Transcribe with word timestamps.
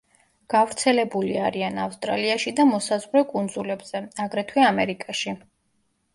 გავრცელებული 0.51 1.35
არიან 1.49 1.77
ავსტრალიაში 1.83 2.55
და 2.61 2.65
მოსაზღვრე 2.71 3.25
კუნძულებზე, 3.35 4.03
აგრეთვე 4.27 4.67
ამერიკაში. 4.73 5.37